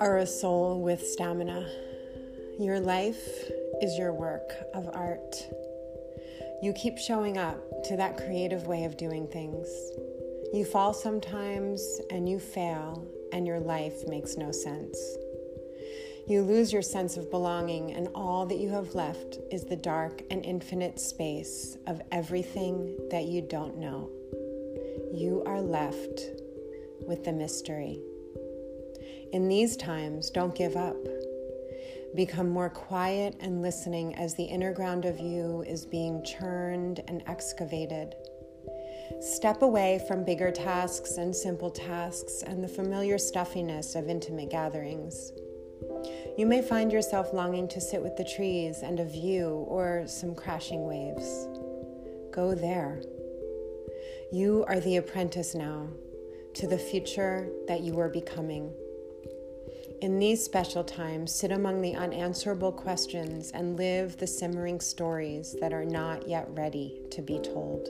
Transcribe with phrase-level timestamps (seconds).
[0.00, 1.68] Are a soul with stamina.
[2.58, 5.36] Your life is your work of art.
[6.62, 9.68] You keep showing up to that creative way of doing things.
[10.52, 14.98] You fall sometimes and you fail, and your life makes no sense.
[16.26, 20.22] You lose your sense of belonging, and all that you have left is the dark
[20.30, 24.10] and infinite space of everything that you don't know.
[25.12, 26.20] You are left
[27.06, 28.00] with the mystery.
[29.32, 30.96] In these times, don't give up.
[32.14, 37.22] Become more quiet and listening as the inner ground of you is being churned and
[37.26, 38.14] excavated.
[39.20, 45.32] Step away from bigger tasks and simple tasks and the familiar stuffiness of intimate gatherings.
[46.38, 50.34] You may find yourself longing to sit with the trees and a view or some
[50.34, 51.48] crashing waves.
[52.32, 53.02] Go there.
[54.32, 55.88] You are the apprentice now
[56.54, 58.72] to the future that you are becoming.
[60.02, 65.72] In these special times, sit among the unanswerable questions and live the simmering stories that
[65.72, 67.88] are not yet ready to be told.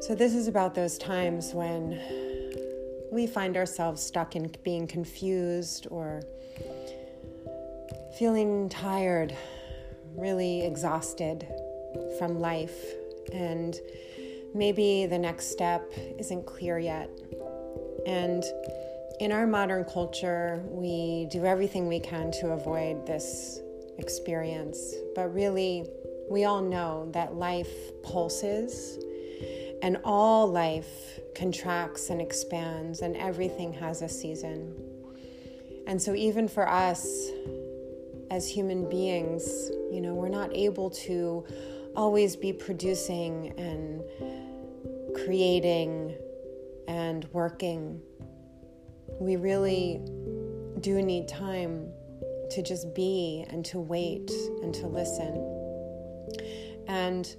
[0.00, 2.00] So, this is about those times when
[3.10, 6.22] we find ourselves stuck in being confused or
[8.18, 9.36] feeling tired,
[10.14, 11.46] really exhausted
[12.18, 12.94] from life,
[13.32, 13.78] and
[14.54, 17.10] maybe the next step isn't clear yet.
[18.06, 18.44] And
[19.18, 23.60] in our modern culture, we do everything we can to avoid this
[23.98, 24.94] experience.
[25.14, 25.88] But really,
[26.30, 28.98] we all know that life pulses
[29.82, 34.74] and all life contracts and expands, and everything has a season.
[35.86, 37.28] And so, even for us
[38.30, 41.44] as human beings, you know, we're not able to
[41.94, 44.02] always be producing and
[45.14, 46.14] creating
[46.88, 48.00] and working,
[49.20, 50.00] we really
[50.80, 51.88] do need time
[52.50, 54.30] to just be and to wait
[54.62, 55.34] and to listen.
[56.86, 57.34] And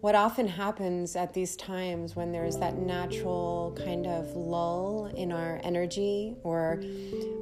[0.00, 5.60] what often happens at these times when there's that natural kind of lull in our
[5.64, 6.80] energy, or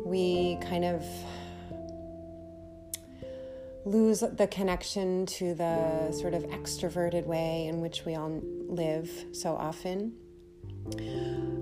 [0.05, 1.05] we kind of
[3.85, 9.55] lose the connection to the sort of extroverted way in which we all live so
[9.55, 10.15] often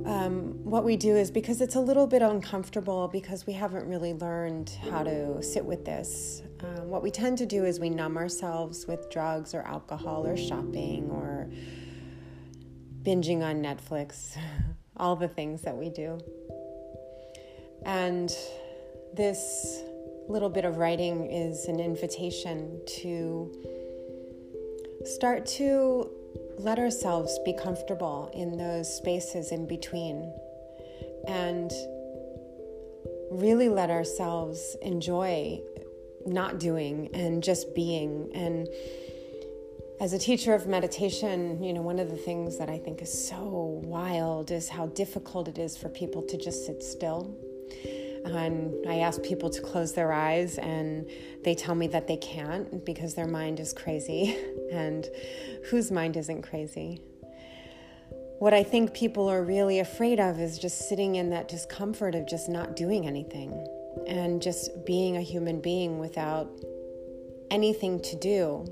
[0.05, 4.15] um, what we do is because it's a little bit uncomfortable because we haven't really
[4.15, 6.43] learned how to sit with this.
[6.61, 10.37] Um, what we tend to do is we numb ourselves with drugs or alcohol or
[10.37, 11.51] shopping or
[13.03, 14.37] binging on Netflix,
[14.97, 16.19] all the things that we do.
[17.85, 18.35] And
[19.15, 19.83] this
[20.29, 23.53] little bit of writing is an invitation to
[25.05, 26.11] start to
[26.59, 30.33] let ourselves be comfortable in those spaces in between
[31.27, 31.71] and
[33.31, 35.61] really let ourselves enjoy
[36.27, 38.31] not doing and just being.
[38.35, 38.69] And
[40.01, 43.29] as a teacher of meditation, you know, one of the things that I think is
[43.29, 47.35] so wild is how difficult it is for people to just sit still
[48.25, 51.09] and I ask people to close their eyes, and
[51.45, 54.37] they tell me that they can't because their mind is crazy.
[54.73, 55.07] And
[55.67, 57.03] whose mind isn't crazy?
[58.39, 62.27] What I think people are really afraid of is just sitting in that discomfort of
[62.27, 63.53] just not doing anything
[64.09, 66.51] and just being a human being without
[67.51, 68.67] anything to do.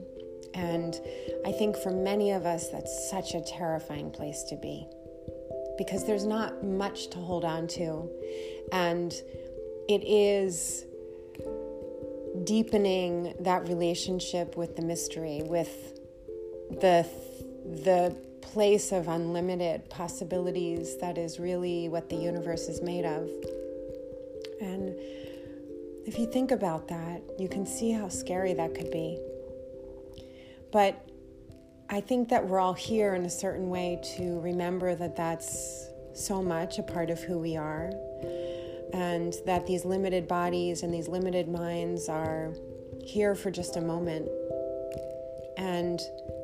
[0.55, 0.99] And
[1.47, 4.87] I think for many of us, that's such a terrifying place to be
[5.81, 8.11] because there's not much to hold on to.
[8.73, 9.13] And
[9.89, 10.85] it is
[12.45, 15.99] deepening that relationship with the mystery, with
[16.81, 17.07] the
[17.85, 23.29] the place of unlimited possibilities that is really what the universe is made of.
[24.61, 24.95] And
[26.07, 29.19] if you think about that, you can see how scary that could be.
[30.73, 31.09] But
[31.89, 36.43] I think that we're all here in a certain way to remember that that's so
[36.43, 37.91] much a part of who we are,
[38.93, 42.55] and that these limited bodies and these limited minds are
[43.05, 44.29] here for just a moment.
[45.57, 46.01] And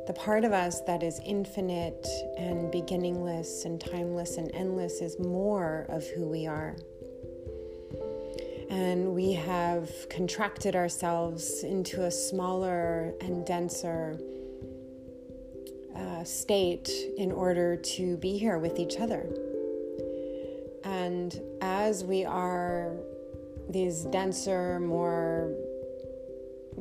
[0.06, 2.06] the part of us that is infinite
[2.38, 6.76] and beginningless and timeless and endless is more of who we are.
[8.68, 14.18] And we have contracted ourselves into a smaller and denser
[15.94, 19.26] uh, state in order to be here with each other.
[21.06, 22.96] And as we are
[23.68, 25.54] these denser, more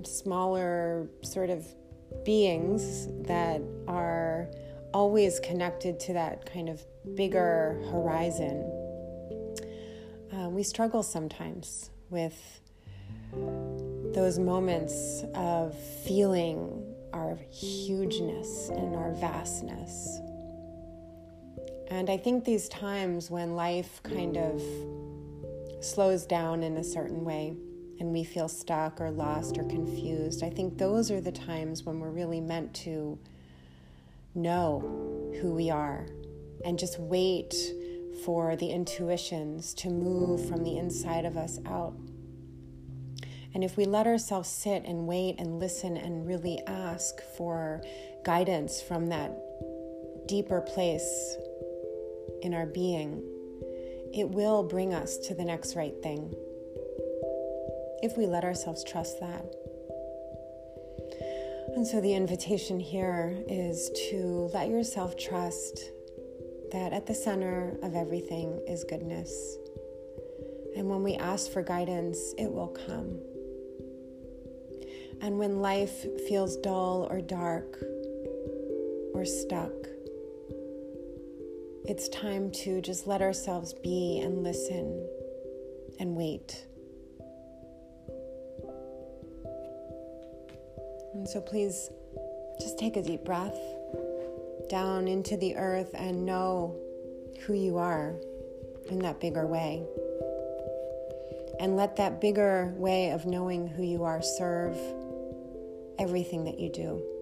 [0.01, 1.63] smaller sort of
[2.23, 4.49] beings that are
[4.95, 6.83] always connected to that kind of
[7.13, 8.63] bigger horizon,
[10.33, 12.61] uh, we struggle sometimes with
[13.31, 20.19] those moments of feeling our hugeness and our vastness.
[21.89, 24.61] And I think these times when life kind of
[25.83, 27.55] slows down in a certain way
[27.99, 31.99] and we feel stuck or lost or confused, I think those are the times when
[31.99, 33.19] we're really meant to
[34.33, 36.07] know who we are
[36.65, 37.55] and just wait
[38.23, 41.93] for the intuitions to move from the inside of us out.
[43.53, 47.81] And if we let ourselves sit and wait and listen and really ask for
[48.25, 49.31] guidance from that
[50.27, 51.37] deeper place
[52.45, 53.21] in our being,
[54.13, 56.33] it will bring us to the next right thing.
[58.01, 59.43] If we let ourselves trust that.
[61.75, 65.91] And so the invitation here is to let yourself trust
[66.71, 69.57] that at the center of everything is goodness.
[70.77, 73.19] And when we ask for guidance, it will come.
[75.21, 77.79] And when life feels dull or dark
[79.13, 79.71] or stuck,
[81.87, 85.07] it's time to just let ourselves be and listen
[85.99, 86.65] and wait.
[91.13, 91.91] And so please
[92.59, 93.57] just take a deep breath
[94.67, 96.75] down into the earth and know
[97.41, 98.15] who you are
[98.89, 99.85] in that bigger way.
[101.59, 104.77] And let that bigger way of knowing who you are serve
[105.99, 107.14] everything that you do.